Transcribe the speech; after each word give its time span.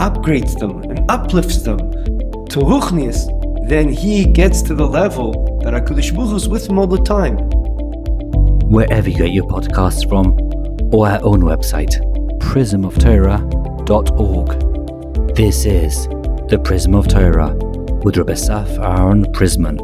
upgrades 0.00 0.58
them 0.58 0.82
and 0.90 1.08
uplifts 1.10 1.58
them 1.58 1.78
to 2.46 2.60
Ruchnius, 2.60 3.28
then 3.68 3.90
he 3.90 4.24
gets 4.24 4.62
to 4.62 4.74
the 4.74 4.86
level 4.86 5.60
that 5.62 5.74
HaKadosh 5.74 6.16
Baruch 6.16 6.36
is 6.36 6.48
with 6.48 6.66
him 6.68 6.78
all 6.78 6.86
the 6.86 7.02
time. 7.02 7.36
Wherever 8.70 9.10
you 9.10 9.18
get 9.18 9.32
your 9.32 9.46
podcasts 9.46 10.08
from, 10.08 10.38
or 10.92 11.06
our 11.06 11.22
own 11.22 11.42
website, 11.42 11.94
prismoftorah.org. 12.40 15.36
This 15.36 15.66
is 15.66 16.08
The 16.48 16.58
Prism 16.64 16.94
of 16.94 17.06
Torah 17.06 17.54
with 18.02 18.16
Rabbi 18.16 18.32
Saf 18.32 18.78
Aaron 18.78 19.26
Prisman. 19.34 19.78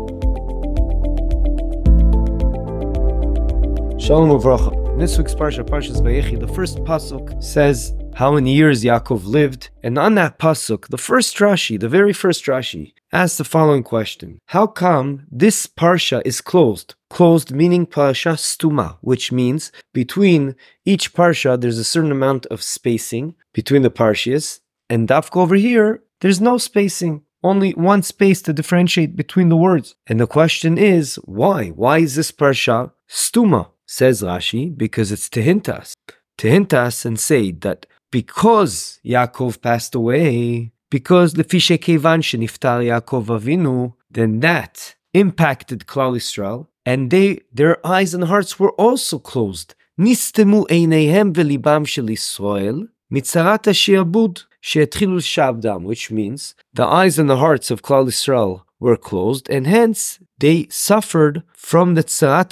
Shalom 4.01 4.31
Uvracha. 4.31 4.73
In 4.95 4.99
this 4.99 5.19
week's 5.19 5.35
Parsha, 5.35 5.63
Parshas 5.63 6.01
Vayechi, 6.01 6.41
the 6.41 6.49
first 6.49 6.79
pasuk 6.85 7.43
says 7.43 7.93
how 8.17 8.33
many 8.33 8.55
years 8.55 8.83
Yaakov 8.83 9.27
lived, 9.27 9.69
and 9.83 9.99
on 9.99 10.15
that 10.15 10.39
pasuk, 10.39 10.89
the 10.89 10.97
first 10.97 11.37
Rashi, 11.37 11.79
the 11.79 11.89
very 11.89 12.15
first 12.15 12.47
Rashi, 12.47 12.95
asks 13.13 13.37
the 13.37 13.45
following 13.45 13.83
question: 13.83 14.39
How 14.47 14.67
come 14.67 15.27
this 15.31 15.67
parsha 15.67 16.23
is 16.25 16.41
closed? 16.41 16.95
Closed 17.11 17.53
meaning 17.53 17.87
parsha 17.87 18.33
stuma, 18.37 18.97
which 19.03 19.33
means 19.33 19.71
between 19.93 20.57
each 20.87 21.13
parsha 21.13 21.61
there's 21.61 21.79
a 21.79 21.85
certain 21.85 22.11
amount 22.11 22.47
of 22.47 22.63
spacing 22.63 23.35
between 23.53 23.83
the 23.83 23.91
parshias, 23.91 24.61
and 24.89 25.09
dafka 25.09 25.37
over 25.37 25.57
here 25.57 26.03
there's 26.23 26.41
no 26.41 26.57
spacing 26.57 27.23
only 27.45 27.73
one 27.73 28.03
space 28.03 28.41
to 28.43 28.55
differentiate 28.55 29.15
between 29.15 29.51
the 29.51 29.59
words. 29.59 29.95
And 30.07 30.19
the 30.19 30.27
question 30.27 30.79
is, 30.79 31.17
why? 31.27 31.69
Why 31.69 31.99
is 31.99 32.15
this 32.15 32.33
parsha 32.33 32.93
stuma? 33.09 33.69
Says 33.85 34.23
Rashi, 34.23 34.77
because 34.77 35.13
it's 35.13 35.29
to 35.29 35.43
hint 35.43 35.69
us, 35.69 35.95
to 36.39 36.49
hint 36.49 36.75
us 36.75 37.05
and 37.05 37.21
say 37.21 37.53
that 37.53 37.87
because 38.11 39.01
Yaakov 39.05 39.61
passed 39.61 39.95
away, 39.95 40.73
because 40.91 41.35
lefishe 41.35 41.81
kevan 41.81 42.21
sheniftar 42.21 42.83
Yaakov 42.85 43.27
Avinu, 43.27 43.95
then 44.11 44.41
that 44.41 44.95
impacted 45.15 45.87
Klal 45.87 46.17
Yisrael, 46.17 46.67
and 46.85 47.11
they 47.11 47.41
their 47.53 47.85
eyes 47.87 48.15
and 48.15 48.25
hearts 48.25 48.59
were 48.59 48.73
also 48.73 49.19
closed. 49.19 49.75
Nistemu 49.99 50.67
eineihem 50.69 51.33
velibam 51.33 51.85
Yisrael 51.87 52.89
mitzarat 53.13 53.65
shiabud 53.83 54.45
she'etchilu 54.61 55.21
shabdam, 55.21 55.83
which 55.83 56.11
means 56.11 56.55
the 56.73 56.85
eyes 56.85 57.19
and 57.19 57.29
the 57.31 57.39
hearts 57.39 57.71
of 57.71 57.83
Klal 57.83 58.07
Yisrael 58.07 58.63
were 58.79 58.97
closed, 58.97 59.49
and 59.49 59.67
hence 59.67 60.19
they 60.39 60.67
suffered 60.71 61.43
from 61.55 61.95
the 61.95 62.05
tzarat 62.05 62.51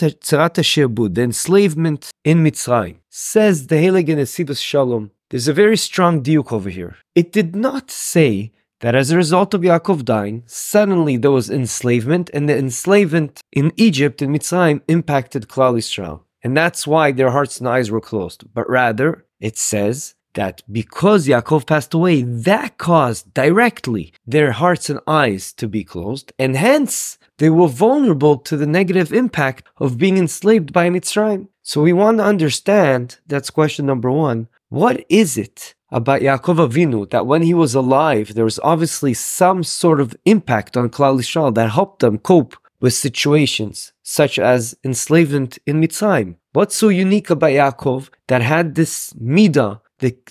shiabud, 0.70 1.14
the 1.14 1.22
enslavement 1.22 2.10
in 2.24 2.42
Mitzrayim. 2.42 2.96
Says 3.10 3.66
the 3.66 3.76
Heilige 3.76 4.08
Nesivos 4.08 4.60
Shalom, 4.60 5.10
there's 5.34 5.48
a 5.48 5.52
very 5.52 5.76
strong 5.76 6.22
diuk 6.22 6.52
over 6.52 6.70
here. 6.70 6.94
It 7.16 7.32
did 7.32 7.56
not 7.56 7.90
say 7.90 8.52
that 8.82 8.94
as 8.94 9.10
a 9.10 9.16
result 9.16 9.52
of 9.52 9.62
Yaakov 9.62 10.04
dying, 10.04 10.44
suddenly 10.46 11.16
there 11.16 11.32
was 11.32 11.50
enslavement, 11.50 12.30
and 12.32 12.48
the 12.48 12.56
enslavement 12.56 13.40
in 13.50 13.72
Egypt 13.76 14.22
and 14.22 14.32
Mitzrayim 14.32 14.82
impacted 14.86 15.48
Klal 15.48 15.74
Yisrael. 15.74 16.20
And 16.44 16.56
that's 16.56 16.86
why 16.86 17.10
their 17.10 17.30
hearts 17.30 17.58
and 17.58 17.68
eyes 17.68 17.90
were 17.90 18.00
closed. 18.00 18.44
But 18.54 18.70
rather, 18.70 19.26
it 19.40 19.58
says 19.58 20.14
that 20.34 20.62
because 20.70 21.26
Yaakov 21.26 21.66
passed 21.66 21.94
away, 21.94 22.22
that 22.22 22.78
caused 22.78 23.34
directly 23.34 24.12
their 24.24 24.52
hearts 24.52 24.88
and 24.88 25.00
eyes 25.04 25.52
to 25.54 25.66
be 25.66 25.82
closed, 25.82 26.32
and 26.38 26.56
hence 26.56 27.18
they 27.38 27.50
were 27.50 27.66
vulnerable 27.66 28.36
to 28.38 28.56
the 28.56 28.68
negative 28.68 29.12
impact 29.12 29.66
of 29.78 29.98
being 29.98 30.16
enslaved 30.16 30.72
by 30.72 30.88
Mitzrayim. 30.88 31.48
So 31.62 31.82
we 31.82 31.92
want 31.92 32.18
to 32.18 32.24
understand, 32.24 33.18
that's 33.26 33.50
question 33.50 33.86
number 33.86 34.12
one, 34.12 34.46
what 34.74 35.04
is 35.08 35.38
it 35.38 35.74
about 35.90 36.20
Yaakov 36.20 36.68
Avinu 36.68 37.08
that 37.10 37.26
when 37.26 37.42
he 37.42 37.54
was 37.54 37.74
alive, 37.74 38.34
there 38.34 38.44
was 38.44 38.58
obviously 38.64 39.14
some 39.14 39.62
sort 39.62 40.00
of 40.00 40.16
impact 40.24 40.76
on 40.76 40.90
Klal 40.90 41.18
Yisrael 41.18 41.54
that 41.54 41.70
helped 41.70 42.00
them 42.00 42.18
cope 42.18 42.56
with 42.80 42.92
situations 42.92 43.92
such 44.02 44.38
as 44.38 44.76
enslavement 44.84 45.58
in 45.66 45.80
Mitzrayim? 45.80 46.36
What's 46.52 46.76
so 46.76 46.88
unique 46.88 47.30
about 47.30 47.52
Yaakov 47.52 48.10
that 48.26 48.42
had 48.42 48.74
this 48.74 49.12
midah, 49.14 49.80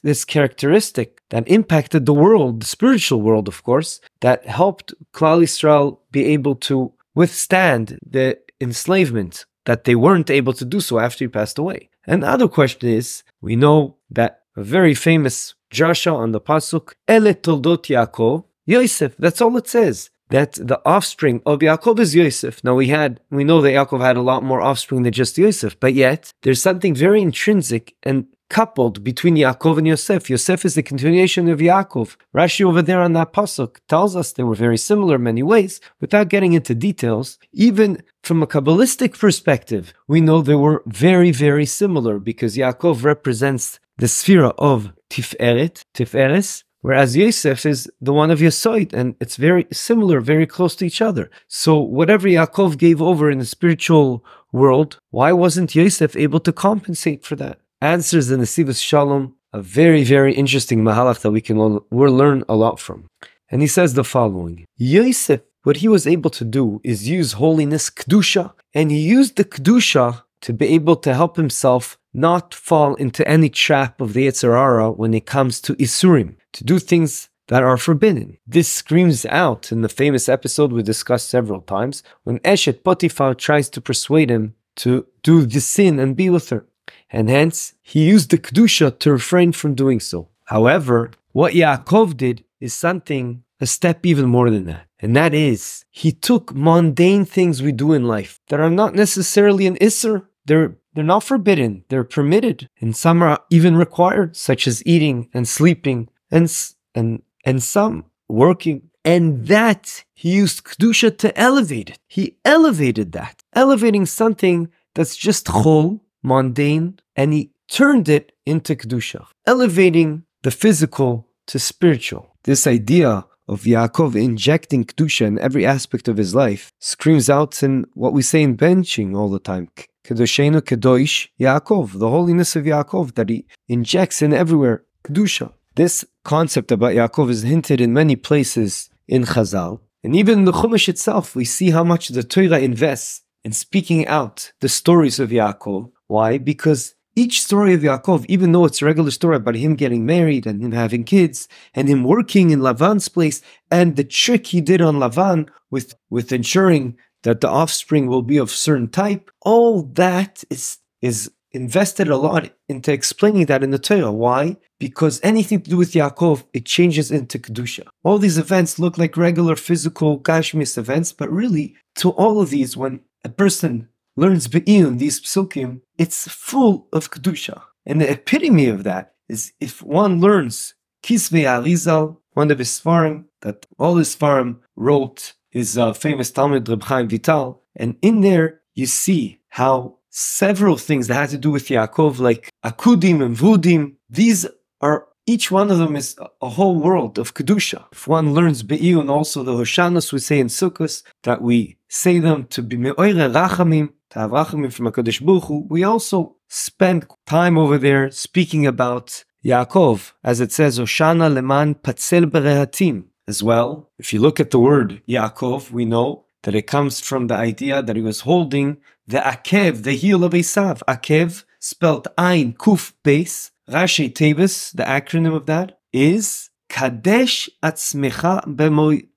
this 0.04 0.26
characteristic 0.26 1.22
that 1.30 1.48
impacted 1.48 2.06
the 2.06 2.14
world, 2.14 2.62
the 2.62 2.66
spiritual 2.66 3.22
world, 3.22 3.48
of 3.48 3.64
course, 3.64 4.02
that 4.22 4.46
helped 4.46 4.94
Klal 5.14 5.42
Yisrael 5.42 5.98
be 6.12 6.26
able 6.26 6.56
to 6.68 6.94
withstand 7.16 7.98
the 8.06 8.38
enslavement 8.62 9.46
that 9.66 9.86
they 9.86 9.96
weren't 9.96 10.30
able 10.30 10.54
to 10.54 10.66
do 10.66 10.80
so 10.80 11.00
after 11.00 11.24
he 11.24 11.30
passed 11.30 11.58
away? 11.58 11.90
And 12.06 12.22
the 12.22 12.28
other 12.28 12.48
question 12.48 12.90
is, 12.90 13.24
we 13.42 13.56
know 13.56 13.96
that 14.14 14.42
very 14.56 14.94
famous 14.94 15.56
Rashi 15.72 16.14
on 16.14 16.32
the 16.32 16.42
Pasuk, 16.42 16.94
Ele 17.08 17.34
Toldot 17.34 17.84
Yaakov, 17.88 18.46
Yosef, 18.66 19.16
that's 19.18 19.42
all 19.42 19.58
it 19.58 19.68
says. 19.68 20.10
That 20.30 20.54
the 20.54 20.82
offspring 20.86 21.42
of 21.46 21.60
Yaakov 21.60 22.00
is 22.00 22.16
Yosef. 22.16 22.64
Now 22.64 22.76
we 22.76 22.88
had, 22.88 23.20
we 23.30 23.44
know 23.44 23.62
that 23.62 23.72
Yaakov 23.72 24.02
had 24.02 24.18
a 24.18 24.22
lot 24.22 24.44
more 24.44 24.62
offspring 24.62 25.04
than 25.04 25.14
just 25.14 25.38
Yosef, 25.38 25.80
but 25.80 25.94
yet 25.94 26.34
there's 26.42 26.62
something 26.62 26.96
very 26.96 27.22
intrinsic 27.22 27.96
and 28.04 28.26
coupled 28.54 29.04
between 29.04 29.36
Yaakov 29.36 29.80
and 29.80 29.88
Yosef. 29.88 30.30
Yosef 30.30 30.64
is 30.64 30.76
the 30.76 30.84
continuation 30.92 31.50
of 31.50 31.60
Yaakov. 31.60 32.16
Rashi 32.38 32.64
over 32.64 32.84
there 32.84 33.02
on 33.02 33.14
that 33.14 33.34
pasuk 33.34 33.72
tells 33.90 34.16
us 34.16 34.32
they 34.32 34.44
were 34.44 34.64
very 34.68 34.78
similar 34.78 35.16
in 35.16 35.24
many 35.24 35.42
ways. 35.42 35.82
Without 36.00 36.30
getting 36.30 36.54
into 36.54 36.76
details, 36.76 37.40
even 37.52 38.04
from 38.22 38.44
a 38.44 38.48
Kabbalistic 38.48 39.18
perspective, 39.18 39.92
we 40.08 40.22
know 40.22 40.40
they 40.40 40.62
were 40.66 40.84
very, 40.86 41.32
very 41.32 41.66
similar 41.66 42.20
because 42.20 42.56
Yaakov 42.56 43.04
represents 43.04 43.80
the 43.98 44.08
sphere 44.08 44.46
of 44.70 44.94
Tiferet, 45.10 45.82
Tiferes, 45.96 46.64
whereas 46.82 47.18
Yosef 47.18 47.66
is 47.66 47.90
the 48.02 48.14
one 48.14 48.30
of 48.30 48.40
Yesoid, 48.40 48.94
and 48.94 49.16
it's 49.20 49.36
very 49.36 49.66
similar, 49.72 50.20
very 50.20 50.46
close 50.46 50.76
to 50.76 50.86
each 50.86 51.02
other. 51.02 51.32
So 51.48 51.80
whatever 51.80 52.28
Yaakov 52.28 52.78
gave 52.78 53.02
over 53.02 53.32
in 53.32 53.40
the 53.40 53.54
spiritual 53.58 54.24
world, 54.52 55.00
why 55.10 55.32
wasn't 55.32 55.74
Yosef 55.74 56.16
able 56.16 56.42
to 56.42 56.54
compensate 56.54 57.24
for 57.26 57.36
that? 57.38 57.58
Answers 57.84 58.28
the 58.28 58.38
Nesivos 58.38 58.82
Shalom, 58.82 59.36
a 59.52 59.62
very, 59.62 60.06
very 60.06 60.34
interesting 60.34 60.86
mahalach 60.86 61.20
that 61.20 61.32
we 61.32 61.42
can 61.42 61.58
we'll 61.58 62.14
learn 62.14 62.46
a 62.48 62.56
lot 62.56 62.80
from. 62.80 63.10
And 63.52 63.62
he 63.62 63.68
says 63.68 63.94
the 63.94 64.06
following 64.06 64.64
Yosef, 64.78 65.42
what 65.64 65.76
he 65.78 65.90
was 65.90 66.08
able 66.08 66.30
to 66.30 66.46
do 66.46 66.80
is 66.86 67.10
use 67.10 67.34
holiness, 67.34 67.90
Kedusha, 67.90 68.54
and 68.74 68.90
he 68.90 69.00
used 69.00 69.36
the 69.36 69.44
Kedusha 69.44 70.24
to 70.44 70.54
be 70.54 70.68
able 70.68 70.96
to 70.96 71.14
help 71.14 71.36
himself 71.36 71.98
not 72.14 72.54
fall 72.54 72.96
into 72.96 73.28
any 73.28 73.50
trap 73.50 74.00
of 74.00 74.14
the 74.14 74.28
Yetzer 74.30 74.56
Hara 74.56 74.90
when 74.90 75.14
it 75.14 75.26
comes 75.26 75.60
to 75.60 75.76
Isurim, 75.76 76.38
to 76.54 76.64
do 76.64 76.80
things 76.80 77.28
that 77.50 77.64
are 77.64 77.76
forbidden. 77.76 78.38
This 78.48 78.70
screams 78.70 79.26
out 79.26 79.74
in 79.74 79.82
the 79.82 79.90
famous 79.90 80.30
episode 80.30 80.72
we 80.72 80.84
discussed 80.84 81.30
several 81.30 81.60
times 81.60 82.02
when 82.24 82.40
Eshet 82.40 82.86
Potiphar 82.86 83.36
tries 83.36 83.70
to 83.72 83.82
persuade 83.82 84.30
him 84.30 84.56
to 84.78 85.06
do 85.22 85.46
the 85.46 85.60
sin 85.60 86.00
and 86.00 86.16
be 86.16 86.30
with 86.30 86.50
her. 86.50 86.66
And 87.14 87.30
hence, 87.30 87.76
he 87.84 88.10
used 88.10 88.32
the 88.32 88.40
Kedusha 88.40 88.98
to 89.00 89.12
refrain 89.12 89.52
from 89.52 89.76
doing 89.76 90.00
so. 90.00 90.30
However, 90.46 91.12
what 91.32 91.54
Yaakov 91.54 92.18
did 92.18 92.44
is 92.60 92.74
something, 92.74 93.44
a 93.62 93.68
step 93.68 94.06
even 94.06 94.26
more 94.26 94.50
than 94.50 94.66
that. 94.66 94.88
And 95.00 95.16
that 95.16 95.34
is, 95.34 95.86
he 95.92 96.12
took 96.12 96.56
mundane 96.56 97.26
things 97.26 97.62
we 97.62 97.72
do 97.72 97.94
in 97.94 98.04
life 98.06 98.40
that 98.48 98.60
are 98.60 98.70
not 98.70 98.96
necessarily 98.96 99.68
an 99.68 99.78
Isser, 99.78 100.26
they're 100.46 100.76
they're 100.94 101.04
not 101.04 101.24
forbidden, 101.24 101.84
they're 101.90 102.04
permitted, 102.04 102.70
and 102.80 102.96
some 102.96 103.24
are 103.24 103.40
even 103.50 103.76
required, 103.76 104.36
such 104.36 104.68
as 104.68 104.86
eating 104.86 105.30
and 105.34 105.48
sleeping, 105.48 106.10
and 106.30 106.52
and 106.94 107.24
and 107.46 107.64
some 107.64 108.06
working. 108.30 108.90
And 109.06 109.48
that 109.48 110.06
he 110.14 110.30
used 110.32 110.64
kedusha 110.64 111.18
to 111.18 111.38
elevate 111.38 111.90
it. 111.90 112.00
He 112.08 112.38
elevated 112.46 113.12
that, 113.14 113.44
elevating 113.54 114.06
something 114.06 114.70
that's 114.96 115.18
just 115.18 115.48
chol, 115.48 116.00
mundane, 116.24 117.00
and 117.16 117.34
he 117.34 117.52
turned 117.68 118.10
it 118.10 118.32
into 118.46 118.76
kedusha, 118.76 119.26
elevating 119.46 120.24
the 120.44 120.52
physical 120.52 121.28
to 121.48 121.60
spiritual. 121.60 122.36
This 122.44 122.66
idea 122.66 123.26
of 123.48 123.64
Yaakov 123.64 124.16
injecting 124.16 124.86
kedusha 124.86 125.26
in 125.26 125.40
every 125.40 125.66
aspect 125.66 126.08
of 126.08 126.18
his 126.18 126.34
life 126.34 126.72
screams 126.80 127.30
out 127.30 127.62
in 127.62 127.86
what 127.94 128.14
we 128.14 128.22
say 128.22 128.42
in 128.42 128.58
benching 128.58 129.16
all 129.16 129.30
the 129.30 129.40
time. 129.40 129.70
Kedoshenu 130.04 130.62
Kedosh 130.62 131.30
Yaakov, 131.40 131.98
the 131.98 132.10
holiness 132.10 132.56
of 132.58 132.66
Yaakov 132.66 133.16
that 133.16 133.30
he 133.30 133.46
injects 133.70 134.22
in 134.22 134.34
everywhere, 134.34 134.84
Kedusha. 135.06 135.54
This 135.76 136.04
concept 136.26 136.72
about 136.72 136.94
Yaakov 136.94 137.30
is 137.30 137.44
hinted 137.44 137.80
in 137.80 137.94
many 137.94 138.18
places 138.18 138.90
in 139.08 139.24
Chazal. 139.24 139.80
And 140.04 140.14
even 140.16 140.40
in 140.40 140.46
the 140.46 140.52
Chumash 140.52 140.90
itself, 140.90 141.36
we 141.36 141.46
see 141.46 141.70
how 141.70 141.86
much 141.86 142.10
the 142.10 142.24
Torah 142.24 142.60
invests 142.60 143.22
in 143.46 143.54
speaking 143.54 144.06
out 144.08 144.52
the 144.60 144.68
stories 144.68 145.20
of 145.20 145.30
Yaakov. 145.30 145.92
Why? 146.14 146.38
Because 146.38 146.94
each 147.16 147.42
story 147.42 147.74
of 147.74 147.82
Yaakov, 147.82 148.26
even 148.28 148.52
though 148.52 148.66
it's 148.66 148.84
a 148.84 148.86
regular 148.86 149.10
story 149.10 149.38
about 149.38 149.56
him 149.56 149.74
getting 149.74 150.06
married 150.06 150.46
and 150.46 150.62
him 150.64 150.72
having 150.72 151.06
kids 151.06 151.48
and 151.74 151.90
him 151.90 152.04
working 152.04 152.52
in 152.52 152.60
Lavan's 152.60 153.10
place 153.10 153.42
and 153.72 153.96
the 153.96 154.04
trick 154.04 154.46
he 154.46 154.62
did 154.62 154.80
on 154.80 154.98
Lavan 154.98 155.50
with, 155.72 155.96
with 156.12 156.32
ensuring 156.32 156.98
that 157.24 157.42
the 157.42 157.50
offspring 157.50 158.06
will 158.06 158.22
be 158.22 158.38
of 158.38 158.52
certain 158.52 158.90
type, 158.90 159.32
all 159.42 159.82
that 160.04 160.44
is 160.52 160.78
is 161.02 161.32
invested 161.52 162.10
a 162.10 162.18
lot 162.18 162.50
into 162.70 162.92
explaining 162.92 163.48
that 163.48 163.64
in 163.64 163.72
the 163.72 163.80
Torah. 163.80 164.12
Why? 164.12 164.58
Because 164.80 165.20
anything 165.24 165.62
to 165.62 165.70
do 165.72 165.78
with 165.78 165.94
Yaakov, 165.94 166.44
it 166.54 166.66
changes 166.66 167.10
into 167.10 167.40
Kedusha. 167.40 167.88
All 168.04 168.20
these 168.20 168.38
events 168.38 168.78
look 168.78 169.00
like 169.00 169.18
regular 169.18 169.56
physical 169.56 170.20
Gashmis 170.20 170.78
events, 170.78 171.12
but 171.12 171.32
really, 171.32 171.76
to 171.96 172.12
all 172.12 172.40
of 172.40 172.52
these, 172.52 172.78
when 172.78 173.02
a 173.24 173.30
person 173.30 173.90
learns 174.16 174.48
Be'iyun, 174.48 175.00
these 175.00 175.22
psukim, 175.22 175.82
it's 175.98 176.28
full 176.28 176.88
of 176.94 177.12
Kedusha. 177.12 177.62
And 177.86 178.00
the 178.00 178.12
epitome 178.12 178.68
of 178.68 178.84
that 178.84 179.14
is 179.28 179.54
if 179.60 179.82
one 179.82 180.22
learns 180.22 180.76
Kisvei 181.04 181.44
Arizal, 181.44 182.18
one 182.32 182.52
of 182.52 182.60
his 182.60 182.70
Svarim, 182.70 183.26
that 183.42 183.66
all 183.78 183.98
his 183.98 184.16
Svarim 184.16 184.60
wrote 184.76 185.34
his 185.50 185.78
uh, 185.78 185.94
famous 185.94 186.32
Talmid 186.32 186.68
Reb 186.68 186.84
Chaim 186.84 187.08
Vital, 187.08 187.62
and 187.76 187.96
in 188.02 188.22
there 188.22 188.62
you 188.74 188.86
see 188.86 189.40
how 189.50 189.98
several 190.10 190.78
things 190.78 191.08
that 191.08 191.16
had 191.16 191.30
to 191.30 191.38
do 191.38 191.52
with 191.52 191.68
Yaakov, 191.68 192.20
like 192.20 192.50
Akudim 192.64 193.24
and 193.24 193.36
Vudim, 193.36 193.96
these 194.10 194.48
are 194.82 195.08
each 195.26 195.50
one 195.52 195.72
of 195.72 195.78
them 195.78 195.96
is 195.96 196.18
a 196.42 196.50
whole 196.50 196.76
world 196.76 197.18
of 197.18 197.34
Kedusha. 197.34 197.86
If 197.94 198.08
one 198.08 198.34
learns 198.34 198.62
Be'iyun, 198.62 199.10
also 199.10 199.42
the 199.44 199.54
Hoshanas 199.54 200.12
we 200.12 200.20
say 200.20 200.40
in 200.40 200.48
Sukkot, 200.48 201.02
that 201.24 201.42
we 201.42 201.78
say 201.88 202.20
them 202.20 202.46
to 202.48 202.62
be 202.62 202.76
Me'oire 202.76 203.30
Rachamim, 203.32 203.94
from 204.14 204.86
HaKadosh 204.86 205.26
Baruch 205.26 205.46
Hu, 205.46 205.68
we 205.70 205.84
also 205.84 206.36
spend 206.48 207.08
time 207.26 207.58
over 207.58 207.78
there 207.80 208.12
speaking 208.12 208.68
about 208.68 209.24
Yaakov, 209.44 210.14
as 210.24 210.40
it 210.40 210.52
says, 210.52 210.78
Hoshana 210.78 211.34
Leman 211.34 211.76
Patzel 211.76 212.26
Berehatim. 212.26 213.06
As 213.28 213.42
well, 213.42 213.90
if 213.98 214.14
you 214.14 214.20
look 214.20 214.40
at 214.40 214.52
the 214.52 214.60
word 214.60 215.02
Yaakov, 215.08 215.72
we 215.72 215.86
know 215.86 216.26
that 216.44 216.54
it 216.54 216.68
comes 216.68 217.00
from 217.00 217.28
the 217.28 217.36
idea 217.36 217.82
that 217.82 217.96
he 217.96 218.02
was 218.02 218.22
holding 218.22 218.78
the 219.08 219.18
Akev, 219.18 219.84
the 219.84 219.94
heel 219.94 220.24
of 220.24 220.34
Esav. 220.34 220.82
Akev, 220.88 221.44
spelled 221.60 222.08
Ein 222.18 222.54
Kuf 222.54 222.94
Base, 223.04 223.52
Rashi 223.70 224.14
Tevis, 224.14 224.72
the 224.74 224.84
acronym 224.84 225.36
of 225.36 225.46
that, 225.48 225.80
is 225.92 226.50
Kadesh 226.70 227.50
Atzmecha 227.64 228.44